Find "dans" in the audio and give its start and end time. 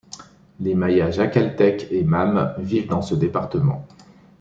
2.87-3.03